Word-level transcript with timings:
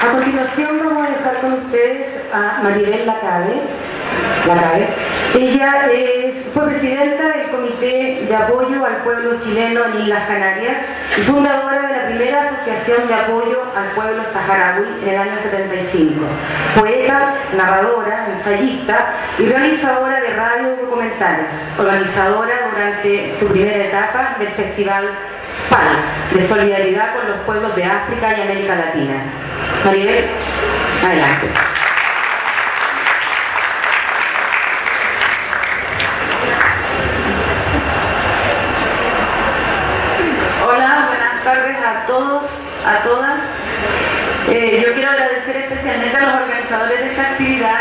A 0.00 0.12
continuación 0.12 0.78
vamos 0.78 1.06
a 1.06 1.10
dejar 1.10 1.40
con 1.42 1.52
ustedes 1.52 2.06
a 2.32 2.62
Maribel 2.62 3.06
Lacabe. 3.06 3.52
Lacabe. 4.48 4.88
Ella 5.38 5.90
es, 5.92 6.34
fue 6.54 6.70
presidenta 6.70 7.28
del 7.36 7.50
Comité 7.50 8.18
de 8.30 8.36
Apoyo 8.36 8.86
al 8.86 9.02
Pueblo 9.02 9.40
Chileno 9.40 9.86
en 9.86 10.02
Islas 10.02 10.28
Canarias 10.28 10.76
y 11.18 11.20
fundadora 11.22 11.88
de 11.88 11.96
la 11.96 12.06
primera 12.06 12.42
Asociación 12.44 13.08
de 13.08 13.14
Apoyo 13.14 13.60
al 13.74 13.90
Pueblo 13.90 14.22
Saharaui 14.32 14.86
en 15.02 15.08
el 15.08 15.18
año 15.18 15.42
75. 15.42 16.24
Poeta, 16.76 17.34
narradora, 17.56 18.28
ensayista 18.36 19.14
y 19.36 19.46
realizadora 19.46 20.20
de 20.20 20.32
radio 20.32 20.74
y 20.74 20.76
documentales. 20.76 21.46
Organizadora 21.76 22.70
durante 22.72 23.34
su 23.40 23.48
primera 23.48 23.86
etapa 23.86 24.36
del 24.38 24.50
Festival 24.50 25.10
PAL, 25.68 26.38
de 26.38 26.46
solidaridad 26.46 27.16
con 27.16 27.30
los 27.30 27.38
pueblos 27.40 27.74
de 27.74 27.84
África 27.84 28.38
y 28.38 28.42
América 28.42 28.76
Latina. 28.76 29.24
Maribel, 29.84 30.26
adelante. 31.04 31.48
Tardes 41.50 41.84
a 41.84 42.06
todos, 42.06 42.48
a 42.86 43.02
todas. 43.02 43.40
Eh, 44.48 44.84
yo 44.86 44.94
quiero 44.94 45.10
agradecer 45.10 45.56
especialmente 45.56 46.16
a 46.16 46.20
los 46.20 46.42
organizadores 46.42 47.00
de 47.00 47.10
esta 47.10 47.22
actividad 47.22 47.80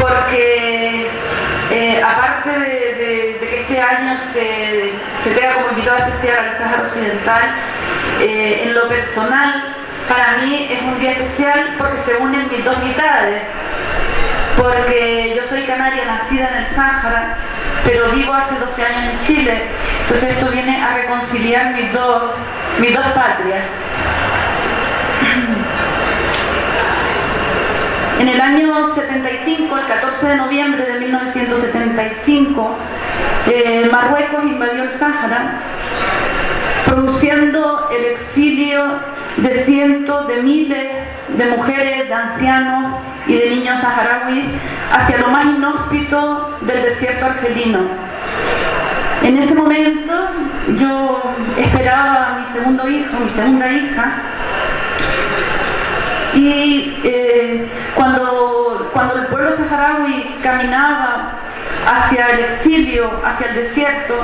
porque 0.00 1.10
eh, 1.70 2.02
aparte 2.02 2.50
de, 2.50 3.36
que 3.40 3.60
este 3.60 3.80
año 3.80 4.18
se, 4.32 4.92
se 5.22 5.30
tenga 5.34 5.54
como 5.54 5.68
invitado 5.70 5.98
especial 5.98 6.46
al 6.46 6.56
Sáhara 6.56 6.82
Occidental, 6.84 7.42
eh, 8.20 8.62
en 8.64 8.74
lo 8.74 8.88
personal 8.88 9.76
para 10.08 10.38
mí 10.38 10.68
es 10.70 10.82
un 10.82 10.98
día 10.98 11.12
especial 11.12 11.74
porque 11.76 11.98
se 11.98 12.16
unen 12.16 12.48
mis 12.48 12.64
dos 12.64 12.78
mitades 12.78 13.42
porque 14.62 15.34
yo 15.36 15.48
soy 15.48 15.62
canaria 15.62 16.04
nacida 16.04 16.48
en 16.50 16.56
el 16.58 16.66
Sáhara, 16.68 17.36
pero 17.84 18.12
vivo 18.12 18.32
hace 18.32 18.58
12 18.58 18.84
años 18.84 19.14
en 19.14 19.20
Chile, 19.20 19.62
entonces 20.02 20.34
esto 20.34 20.50
viene 20.50 20.80
a 20.82 20.94
reconciliar 20.94 21.74
mis 21.74 21.92
dos, 21.92 22.22
mis 22.78 22.94
dos 22.94 23.06
patrias. 23.06 23.64
En 28.20 28.28
el 28.28 28.40
año 28.40 28.94
75, 28.94 29.78
el 29.78 29.86
14 29.86 30.26
de 30.28 30.36
noviembre 30.36 30.84
de 30.84 31.00
1975, 31.00 32.76
eh, 33.46 33.88
Marruecos 33.90 34.44
invadió 34.44 34.84
el 34.84 34.90
Sáhara, 34.96 35.60
produciendo 36.86 37.88
el 37.90 38.04
exilio 38.12 39.00
de 39.38 39.64
cientos 39.64 40.28
de 40.28 40.42
miles 40.42 41.01
de 41.28 41.56
mujeres, 41.56 42.08
de 42.08 42.14
ancianos 42.14 42.94
y 43.26 43.36
de 43.36 43.50
niños 43.50 43.80
saharauis 43.80 44.44
hacia 44.90 45.18
lo 45.18 45.28
más 45.28 45.46
inhóspito 45.46 46.58
del 46.62 46.82
desierto 46.82 47.26
argelino. 47.26 47.80
En 49.22 49.38
ese 49.38 49.54
momento 49.54 50.12
yo 50.78 51.22
esperaba 51.56 52.26
a 52.26 52.38
mi 52.40 52.52
segundo 52.52 52.88
hijo, 52.88 53.16
mi 53.18 53.30
segunda 53.30 53.70
hija, 53.70 54.12
y 56.34 56.98
eh, 57.04 57.68
cuando, 57.94 58.90
cuando 58.92 59.16
el 59.16 59.26
pueblo 59.26 59.56
saharaui 59.56 60.36
caminaba 60.42 61.34
hacia 61.86 62.26
el 62.26 62.40
exilio, 62.44 63.10
hacia 63.24 63.48
el 63.48 63.54
desierto, 63.56 64.14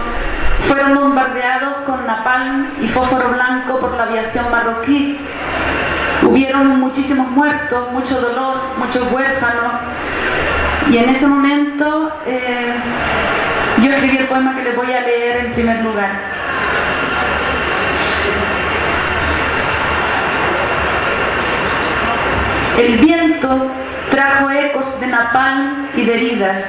fueron 0.67 0.95
bombardeados 0.95 1.77
con 1.87 2.07
napalm 2.07 2.69
y 2.81 2.89
fósforo 2.89 3.31
blanco 3.31 3.79
por 3.79 3.95
la 3.95 4.05
aviación 4.05 4.51
marroquí. 4.51 5.19
Hubieron 6.23 6.81
muchísimos 6.81 7.31
muertos, 7.31 7.93
mucho 7.93 8.21
dolor, 8.21 8.79
muchos 8.79 9.13
huérfanos. 9.13 9.73
Y 10.91 10.97
en 10.97 11.11
ese 11.11 11.27
momento 11.27 12.13
eh, 12.27 12.75
yo 13.83 13.93
escribí 13.93 14.17
el 14.17 14.29
poema 14.29 14.55
que 14.55 14.63
les 14.65 14.77
voy 14.77 14.93
a 14.93 15.01
leer 15.01 15.47
en 15.47 15.53
primer 15.55 15.85
lugar. 15.85 16.11
El 22.79 22.99
viento 22.99 23.71
trajo 24.11 24.51
ecos 24.51 25.01
de 25.01 25.07
napalm 25.09 25.89
y 25.97 26.05
de 26.05 26.15
heridas. 26.15 26.65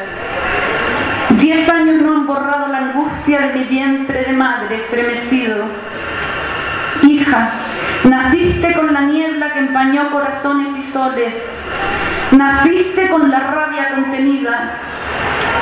Diez 1.38 1.70
años 1.70 2.02
no 2.02 2.14
han 2.14 2.28
borrado 2.28 2.68
la 2.68 2.78
angustia 2.80 3.40
de 3.42 3.54
mi 3.54 3.64
vientre 3.66 4.26
de 4.26 4.34
madre 4.34 4.78
estremecido. 4.78 5.66
Hija, 7.04 7.52
naciste 8.04 8.74
con 8.74 8.92
la 8.92 8.99
empañó 9.70 10.12
corazones 10.12 10.76
y 10.78 10.92
soles. 10.92 11.34
Naciste 12.32 13.08
con 13.10 13.30
la 13.30 13.40
rabia 13.40 13.92
contenida, 13.96 14.78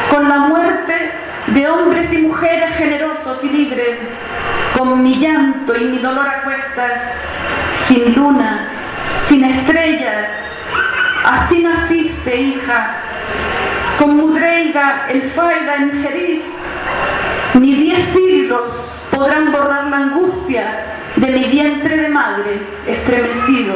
con 0.09 0.29
la 0.29 0.39
muerte 0.39 1.11
de 1.47 1.67
hombres 1.67 2.11
y 2.13 2.17
mujeres 2.19 2.75
generosos 2.77 3.43
y 3.43 3.49
libres, 3.49 3.99
con 4.77 5.03
mi 5.03 5.19
llanto 5.19 5.75
y 5.75 5.83
mi 5.85 5.99
dolor 5.99 6.27
a 6.27 6.43
cuestas, 6.43 7.01
sin 7.87 8.15
luna, 8.15 8.69
sin 9.27 9.43
estrellas. 9.43 10.29
Así 11.25 11.63
naciste, 11.63 12.35
hija, 12.35 12.95
con 13.99 14.15
Mudreiga, 14.17 15.07
el 15.09 15.31
Faida 15.31 15.75
en 15.75 16.01
Jerez. 16.01 16.43
Ni 17.55 17.75
diez 17.75 18.05
siglos 18.09 18.73
podrán 19.11 19.51
borrar 19.51 19.87
la 19.87 19.97
angustia 19.97 20.97
de 21.17 21.31
mi 21.31 21.45
vientre 21.45 21.86
madre 22.17 22.59
estremecido. 22.87 23.75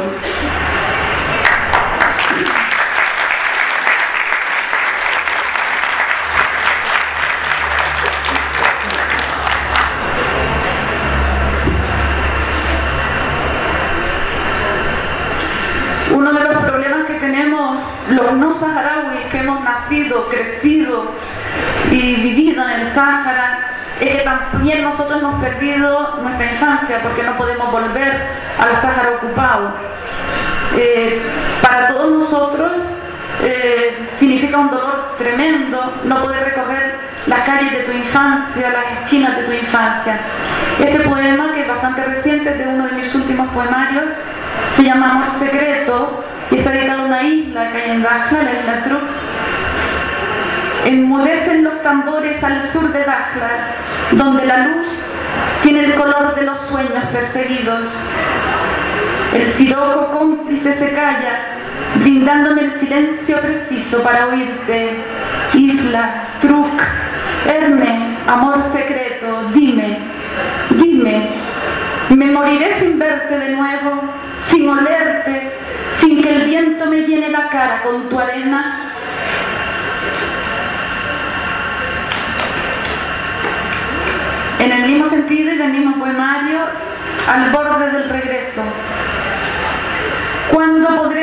Uno 16.11 16.33
de 16.33 16.43
los 16.43 16.63
problemas 16.63 17.05
que 17.05 17.13
tenemos 17.13 17.79
los 18.09 18.33
no 18.33 18.53
saharauis 18.57 19.27
que 19.31 19.37
hemos 19.37 19.63
nacido, 19.63 20.29
crecido 20.29 21.11
y 21.91 22.15
vivido 22.15 22.67
en 22.67 22.81
el 22.81 22.93
Sáhara 22.93 23.50
es 24.01 24.17
que 24.17 24.23
también 24.23 24.81
nosotros 24.81 25.21
hemos 25.21 25.39
perdido 25.39 26.17
nuestra 26.23 26.51
infancia 26.51 26.99
porque 27.03 27.21
no 27.21 27.37
podemos 27.37 27.71
volver 27.71 28.27
al 28.57 28.81
Sáhara 28.81 29.11
ocupado. 29.17 29.71
Eh, 30.75 31.21
para 31.61 31.89
todos 31.89 32.23
nosotros 32.23 32.71
eh, 33.43 34.09
significa 34.17 34.57
un 34.57 34.71
dolor 34.71 35.15
tremendo 35.17 35.93
no 36.05 36.23
poder 36.23 36.45
recorrer 36.45 36.99
las 37.27 37.41
calles 37.41 37.71
de 37.71 37.79
tu 37.83 37.91
infancia, 37.91 38.71
las 38.71 39.03
esquinas 39.03 39.37
de 39.37 39.43
tu 39.43 39.51
infancia. 39.51 40.19
Este 40.79 40.99
poema, 41.01 41.53
que 41.53 41.61
es 41.61 41.67
bastante 41.67 42.03
reciente, 42.03 42.49
es 42.49 42.57
de 42.57 42.67
uno 42.67 42.87
de 42.87 42.93
mis 42.93 43.13
últimos 43.13 43.49
poemarios, 43.51 44.05
se 44.75 44.83
llama 44.83 45.11
Amor 45.11 45.39
Secreto 45.39 46.23
y 46.49 46.57
está 46.57 46.71
dedicado 46.71 47.03
a 47.03 47.05
una 47.05 47.23
isla 47.23 47.71
que 47.71 47.77
hay 47.77 47.91
en 47.91 48.01
Dajla, 48.01 48.41
la 48.41 48.51
isla 48.51 48.83
Truk. 48.83 49.01
Enmudecen 50.85 51.63
los 51.63 51.81
tambores 51.83 52.43
al 52.43 52.67
sur 52.69 52.91
de 52.91 52.99
Dajla, 52.99 53.75
donde 54.11 54.45
la 54.45 54.67
luz 54.67 54.87
tiene 55.61 55.85
el 55.85 55.95
color 55.95 56.35
de 56.35 56.43
los 56.43 56.59
sueños 56.61 57.05
perseguidos. 57.11 57.89
El 59.33 59.53
siroco 59.53 60.17
cómplice 60.17 60.73
se 60.73 60.89
calla, 60.93 61.39
brindándome 61.99 62.63
el 62.63 62.71
silencio 62.73 63.39
preciso 63.41 64.01
para 64.03 64.27
oírte. 64.27 64.97
Isla, 65.53 66.37
Truk, 66.41 66.81
Herme, 67.47 68.17
amor 68.27 68.63
secreto, 68.71 69.49
dime, 69.53 69.99
dime, 70.71 71.29
¿me 72.09 72.25
moriré 72.27 72.79
sin 72.79 72.99
verte 72.99 73.37
de 73.37 73.55
nuevo, 73.55 74.01
sin 74.43 74.69
olerte, 74.69 75.51
sin 75.95 76.21
que 76.21 76.35
el 76.35 76.45
viento 76.45 76.85
me 76.87 77.01
llene 77.01 77.29
la 77.29 77.49
cara 77.49 77.81
con 77.83 78.09
tu 78.09 78.19
arena? 78.19 78.90
En 84.61 84.71
el 84.71 84.85
mismo 84.85 85.09
sentido 85.09 85.53
y 85.53 85.57
del 85.57 85.71
mismo 85.71 85.97
poemario, 85.97 86.59
al 87.27 87.49
borde 87.49 87.91
del 87.91 88.09
regreso. 88.09 88.63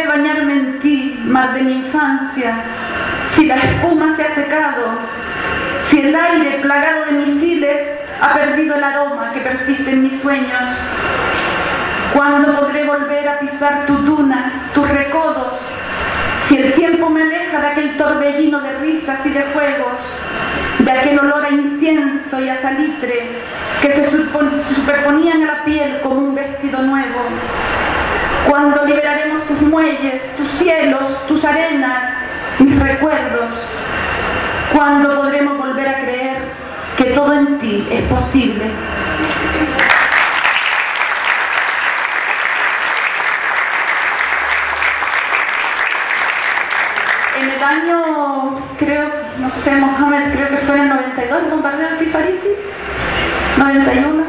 bañarme 0.09 0.53
en 0.53 0.79
ti, 0.81 1.21
mar 1.25 1.55
de 1.55 1.63
mi 1.63 1.73
infancia, 1.85 2.57
si 3.29 3.47
la 3.47 3.55
espuma 3.57 4.17
se 4.17 4.25
ha 4.25 4.35
secado, 4.35 4.99
si 5.87 6.01
el 6.01 6.15
aire 6.15 6.59
plagado 6.63 7.05
de 7.07 7.13
misiles 7.13 7.89
ha 8.21 8.35
perdido 8.35 8.75
el 8.75 8.83
aroma 8.83 9.33
que 9.33 9.41
persiste 9.41 9.91
en 9.91 10.03
mis 10.03 10.21
sueños, 10.21 10.77
¿cuándo 12.13 12.57
podré 12.57 12.85
volver 12.85 13.29
a 13.29 13.39
pisar 13.39 13.87
tus 13.87 14.05
dunas, 14.05 14.53
tus 14.73 14.89
recodos? 14.89 15.61
Si 16.47 16.57
el 16.57 16.73
tiempo 16.73 17.11
me 17.11 17.23
aleja 17.23 17.61
de 17.61 17.67
aquel 17.69 17.97
torbellino 17.97 18.61
de 18.61 18.79
risas 18.79 19.25
y 19.25 19.31
de 19.31 19.43
juegos, 19.53 20.03
de 20.79 20.93
aquel 20.93 21.19
olor 21.19 21.45
a 21.45 21.51
incienso 21.51 22.41
y 22.41 22.49
a 22.49 22.61
salitre 22.61 23.29
que 23.81 23.93
se 23.93 24.11
superponían 24.11 25.43
a 25.43 25.47
la 25.47 25.65
piel 25.65 26.01
como 26.03 26.21
un 26.21 26.35
vestido 26.35 26.83
nuevo, 26.83 27.21
cuando 28.49 28.85
liberaremos 28.85 29.47
tus 29.47 29.61
muelles, 29.63 30.23
tus 30.37 30.49
cielos, 30.53 31.27
tus 31.27 31.45
arenas, 31.45 32.13
mis 32.59 32.79
recuerdos, 32.81 33.51
cuando 34.73 35.17
podremos 35.17 35.59
volver 35.59 35.89
a 35.89 36.01
creer 36.03 36.39
que 36.97 37.05
todo 37.07 37.33
en 37.33 37.59
ti 37.59 37.87
es 37.91 38.03
posible. 38.05 38.65
En 47.41 47.51
el 47.51 47.63
año, 47.63 48.57
creo, 49.65 49.77
no 49.79 49.87
sé, 49.87 49.99
Mohamed, 49.99 50.33
creo 50.33 50.49
que 50.51 50.57
fue 50.59 50.77
en 50.77 50.83
el 50.83 50.89
92, 50.89 51.43
el 51.43 51.51
bombardeo 51.51 51.91
de 51.91 51.97
Tifariti, 51.97 52.49
91. 53.59 54.25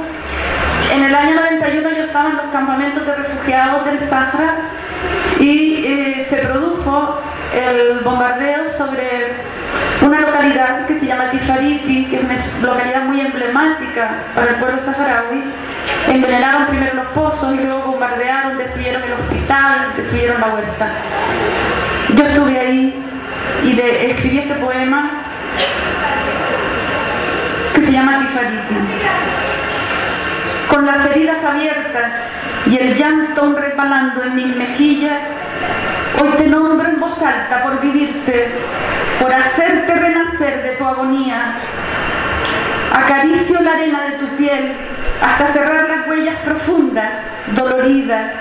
En 0.93 1.03
el 1.03 1.15
año 1.15 1.35
91 1.35 1.89
yo 1.89 2.03
estaba 2.03 2.29
en 2.29 2.37
los 2.37 2.45
campamentos 2.51 3.05
de 3.05 3.15
refugiados 3.15 3.85
del 3.85 3.99
Sahara 4.09 4.55
y 5.39 5.85
eh, 5.85 6.27
se 6.29 6.37
produjo 6.37 7.21
el 7.53 7.99
bombardeo 7.99 8.73
sobre 8.77 9.33
una 10.01 10.21
localidad 10.21 10.87
que 10.87 10.99
se 10.99 11.05
llama 11.05 11.31
Tifariti, 11.31 12.05
que 12.05 12.17
es 12.17 12.23
una 12.59 12.73
localidad 12.73 13.03
muy 13.03 13.21
emblemática 13.21 14.09
para 14.35 14.51
el 14.51 14.55
pueblo 14.57 14.79
saharaui. 14.79 15.43
Envenenaron 16.07 16.67
primero 16.67 16.95
los 16.95 17.05
pozos 17.07 17.53
y 17.55 17.57
luego 17.57 17.91
bombardearon, 17.91 18.57
destruyeron 18.57 19.03
el 19.03 19.13
hospital, 19.13 19.93
destruyeron 19.95 20.41
la 20.41 20.47
huerta. 20.47 20.89
Yo 22.15 22.23
estuve 22.23 22.59
ahí 22.59 23.09
y 23.63 23.79
escribí 23.79 24.39
este 24.39 24.55
poema 24.55 25.19
llama. 28.00 28.30
Con 30.69 30.86
las 30.86 31.06
heridas 31.07 31.44
abiertas 31.44 32.12
y 32.68 32.78
el 32.78 32.96
llanto 32.96 33.56
repalando 33.56 34.24
en 34.24 34.36
mis 34.36 34.56
mejillas, 34.56 35.22
hoy 36.22 36.30
te 36.38 36.48
nombro 36.48 36.88
en 36.88 37.00
voz 37.00 37.19
alta 37.22 37.63
por 37.63 37.81
vivirte, 37.81 38.51
por 39.19 39.34
hacerte 39.34 39.96
renacer 39.96 40.63
de 40.63 40.69
tu 40.78 40.86
agonía. 40.86 41.56
Acaricio 42.94 43.60
la 43.62 43.72
arena 43.72 44.04
de 44.04 44.18
tu 44.18 44.28
piel 44.38 44.74
hasta 45.22 45.48
cerrar 45.48 45.90
las 45.90 46.07
huellas 46.07 46.38
profundas, 46.46 47.12
doloridas. 47.56 48.31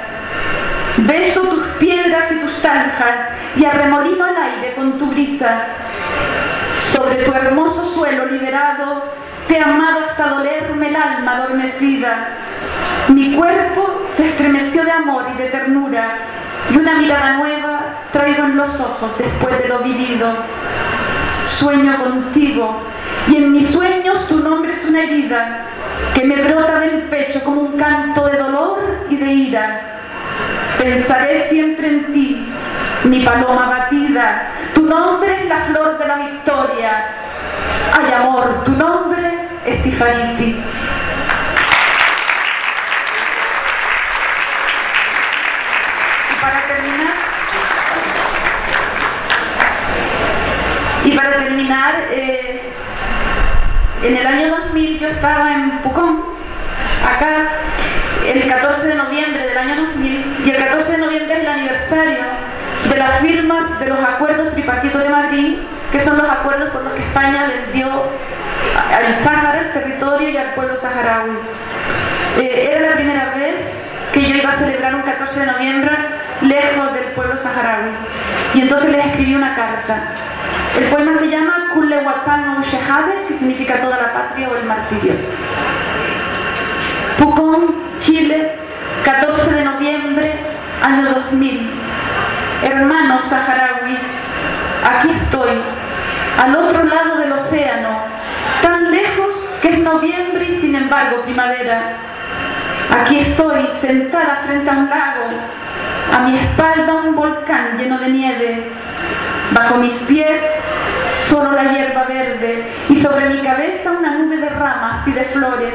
Beso 0.99 1.43
tus 1.43 1.67
piedras 1.79 2.31
y 2.33 2.41
tus 2.41 2.63
tanjas 2.63 3.31
y 3.57 3.65
arremolino 3.65 4.25
al 4.25 4.37
aire 4.37 4.75
con 4.75 4.99
tu 4.99 5.07
brisa. 5.07 5.65
Sobre 6.93 7.25
tu 7.25 7.33
hermoso 7.33 7.95
suelo 7.95 8.27
liberado, 8.27 9.05
te 9.49 9.57
he 9.57 9.63
amado 9.63 10.01
hasta 10.11 10.29
dolerme 10.29 10.89
el 10.89 10.97
alma 10.97 11.37
adormecida. 11.37 12.29
Mi 13.09 13.35
cuerpo 13.35 14.05
se 14.15 14.29
estremeció 14.29 14.85
de 14.85 14.91
amor 14.91 15.25
y 15.35 15.39
de 15.39 15.49
ternura, 15.49 16.19
y 16.71 16.77
una 16.77 16.97
mirada 16.97 17.35
nueva 17.35 17.81
traigo 18.13 18.45
en 18.45 18.57
los 18.57 18.69
ojos 18.79 19.11
después 19.19 19.63
de 19.63 19.69
lo 19.69 19.79
vivido. 19.79 20.29
Sueño 21.47 21.97
contigo, 22.05 22.83
y 23.29 23.37
en 23.37 23.53
mis 23.53 23.71
sueños 23.71 24.29
tu 24.29 24.39
nombre 24.39 24.73
es 24.73 24.85
una 24.85 25.03
herida 25.03 25.65
que 26.15 26.25
me 26.25 26.37
brota 26.43 26.81
del 26.81 27.03
pecho 27.05 27.43
como 27.43 27.63
un 27.63 27.79
canto 27.79 28.27
de 28.27 28.39
dolor 28.39 28.79
y 29.09 29.17
de 29.17 29.33
ira. 29.33 29.81
Pensaré 30.79 31.49
siempre 31.49 31.89
en 31.89 32.13
ti, 32.13 32.47
mi 33.05 33.21
paloma 33.21 33.69
batida. 33.69 34.53
Tu 34.75 34.83
nombre 34.83 35.43
es 35.43 35.49
la 35.49 35.61
flor 35.67 35.99
de 35.99 36.07
la 36.07 36.17
victoria. 36.19 37.07
Ay 37.99 38.13
amor, 38.13 38.65
tu 38.65 38.73
nombre 38.73 39.38
es 39.69 39.83
Tifariti. 39.83 40.57
Y 46.31 46.41
para 46.41 46.67
terminar, 46.67 47.15
y 51.05 51.17
para 51.17 51.33
terminar, 51.33 51.95
eh, 52.11 52.73
en 54.03 54.17
el 54.17 54.27
año 54.27 54.49
2000 54.49 55.01
yo 55.01 55.09
estaba 55.09 55.53
en 55.53 55.79
Pucón, 55.81 56.25
acá, 57.05 57.49
el 58.27 58.49
14 58.49 58.89
de 58.89 58.95
noviembre 58.95 59.49
del 59.49 59.59
año 59.59 59.77
2000, 59.89 60.45
y 60.47 60.51
el 60.51 60.57
14 60.57 60.93
de 60.93 60.99
noviembre 60.99 61.35
es 61.35 61.41
el 61.41 61.49
aniversario 61.49 62.19
de 62.89 62.97
las 62.97 63.21
firmas 63.21 63.81
de 63.81 63.87
los 63.87 63.99
acuerdos 63.99 64.55
tripartitos 64.55 65.03
de 65.03 65.09
Madrid, 65.11 65.59
que 65.93 66.01
son 66.05 66.19
los 66.19 66.29
acuerdos 66.29 66.71
por 66.71 66.83
los 66.83 66.93
que 66.95 67.03
España 67.03 67.47
vendió 67.47 67.89
al 67.89 69.19
Sáhara, 69.25 69.61
el 69.61 69.73
territorio 69.73 70.29
y 70.29 70.37
al 70.37 70.55
pueblo 70.55 70.77
saharaui. 70.77 71.39
Eh, 72.39 72.71
era 72.73 72.91
la 72.91 72.95
primera 72.97 73.35
vez 73.35 73.55
que 74.13 74.23
yo 74.23 74.37
iba 74.37 74.51
a 74.51 74.59
celebrar 74.59 74.95
un 74.95 75.03
14 75.03 75.41
de 75.41 75.47
noviembre 75.47 75.93
lejos 76.43 76.93
del 76.93 77.05
pueblo 77.15 77.37
saharaui. 77.43 77.91
Y 78.55 78.63
entonces 78.63 78.91
les 78.91 79.07
escribí 79.07 79.35
una 79.35 79.55
carta. 79.55 80.15
El 80.79 80.85
poema 80.91 81.19
se 81.19 81.29
llama 81.29 81.71
Kulle 81.75 81.99
Watan 82.05 82.63
Shahade, 82.63 83.27
que 83.29 83.35
significa 83.39 83.81
toda 83.81 83.97
la 83.97 84.13
patria 84.13 84.49
o 84.49 84.57
el 84.57 84.65
martirio. 84.65 85.15
Pucón, 87.19 87.75
Chile, 87.99 88.53
14 89.05 89.53
de 89.53 89.65
noviembre, 89.65 90.35
año 90.83 91.09
2000. 91.11 91.71
Hermanos 92.63 93.23
saharauis, 93.29 94.01
aquí 94.85 95.11
estoy, 95.11 95.63
al 96.39 96.57
otro 96.57 96.85
lado 96.85 97.17
del 97.19 97.33
océano, 97.33 97.89
tan 98.63 98.93
lejos 98.93 99.35
que 99.61 99.73
es 99.73 99.79
noviembre 99.81 100.47
y 100.49 100.61
sin 100.61 100.75
embargo 100.75 101.23
primavera. 101.25 101.97
Aquí 102.91 103.19
estoy, 103.19 103.69
sentada 103.81 104.43
frente 104.47 104.71
a 104.71 104.75
un 104.75 104.89
lago, 104.89 105.25
a 106.13 106.19
mi 106.21 106.39
espalda 106.39 106.95
un 106.95 107.17
volcán 107.17 107.77
lleno 107.77 107.99
de 107.99 108.09
nieve, 108.09 108.69
bajo 109.53 109.77
mis 109.77 109.95
pies 110.05 110.41
solo 111.29 111.51
la 111.53 111.73
hierba 111.73 112.05
verde 112.05 112.65
y 112.89 113.03
sobre 113.03 113.31
mi 113.31 113.41
cabeza 113.41 113.93
una 113.93 114.19
nube 114.19 114.37
de 114.37 114.49
ramas 114.49 115.07
y 115.07 115.13
de 115.13 115.25
flores. 115.25 115.75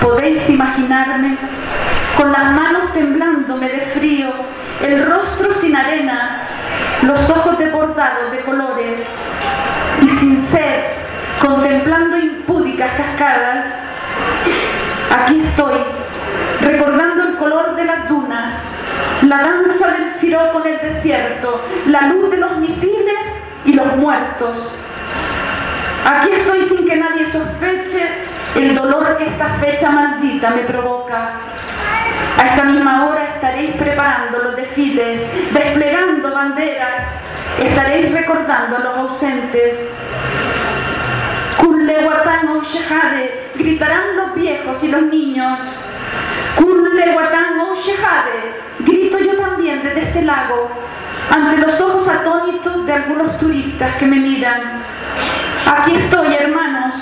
¿Podéis 0.00 0.48
imaginarme? 0.48 1.36
Con 2.16 2.32
las 2.32 2.52
manos 2.52 2.92
temblándome 2.92 3.68
de 3.68 3.80
frío, 3.94 4.30
el 4.82 5.04
rostro 5.06 5.60
sin 5.60 5.76
arena, 5.76 6.42
los 7.02 7.30
ojos 7.30 7.58
deportados 7.58 8.30
de 8.32 8.40
colores 8.42 9.06
y 10.02 10.08
sin 10.18 10.46
sed, 10.48 10.80
contemplando 11.40 12.18
impúdicas 12.18 12.90
cascadas. 12.96 13.66
Aquí 15.10 15.40
estoy, 15.40 15.78
recordando 16.60 17.28
el 17.28 17.36
color 17.36 17.76
de 17.76 17.84
las 17.84 18.08
dunas, 18.08 18.54
la 19.22 19.36
danza 19.38 19.88
del 19.88 20.10
siroco 20.20 20.64
en 20.64 20.74
el 20.74 20.94
desierto, 20.94 21.64
la 21.86 22.02
luz 22.02 22.30
de 22.30 22.36
los 22.36 22.58
misiles 22.58 23.26
y 23.64 23.74
los 23.74 23.96
muertos. 23.96 24.74
Aquí 26.04 26.30
estoy 26.32 26.64
sin 26.64 26.88
que 26.88 26.96
nadie 26.96 27.26
sospeche 27.30 28.08
el 28.56 28.74
dolor 28.74 29.16
que 29.16 29.26
esta 29.26 29.54
fecha 29.54 29.90
maldita 29.90 30.50
me 30.50 30.62
provoca. 30.62 31.32
A 32.38 32.46
esta 32.46 32.64
misma 32.64 33.06
hora 33.06 33.34
estaréis 33.34 33.74
preparando 33.76 34.38
los 34.38 34.56
desfiles, 34.56 35.20
desplegando 35.52 35.80
banderas, 35.80 35.89
estaréis 37.60 38.12
recordando 38.12 38.76
a 38.76 38.80
los 38.80 38.96
ausentes. 38.96 39.90
Shehade, 42.64 43.52
gritarán 43.56 44.16
los 44.16 44.34
viejos 44.34 44.82
y 44.82 44.88
los 44.88 45.02
niños. 45.02 45.58
Shehade, 47.84 48.54
grito 48.80 49.18
yo 49.18 49.36
también 49.40 49.82
desde 49.82 50.02
este 50.02 50.22
lago, 50.22 50.70
ante 51.30 51.56
los 51.66 51.80
ojos 51.80 52.06
atónitos 52.06 52.84
de 52.84 52.92
algunos 52.92 53.38
turistas 53.38 53.96
que 53.96 54.06
me 54.06 54.16
miran. 54.16 54.82
Aquí 55.66 55.96
estoy, 55.96 56.34
hermanos, 56.34 56.94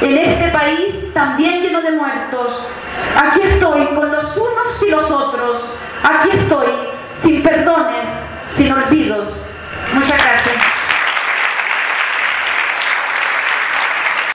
en 0.00 0.18
este 0.18 0.48
país 0.48 1.14
también 1.14 1.62
lleno 1.62 1.82
de 1.82 1.92
muertos. 1.92 2.68
Aquí 3.16 3.42
estoy 3.42 3.86
con 3.94 4.10
los 4.10 4.36
unos 4.36 4.82
y 4.84 4.90
los 4.90 5.10
otros. 5.10 5.62
Aquí 6.02 6.30
estoy 6.32 6.68
sin 7.22 7.42
perdones, 7.42 8.08
sin 8.54 8.72
olvidos. 8.72 9.53
Muchas 9.94 10.20
gracias. 10.20 10.73